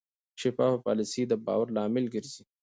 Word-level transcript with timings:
شفاف 0.41 0.73
پالیسي 0.85 1.23
د 1.27 1.33
باور 1.45 1.67
لامل 1.75 2.05
ګرځي. 2.13 2.43